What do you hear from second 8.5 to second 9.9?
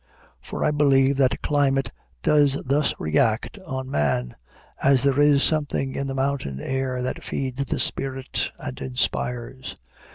and inspires.